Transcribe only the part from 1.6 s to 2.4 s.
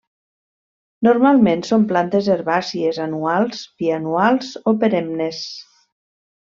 són plantes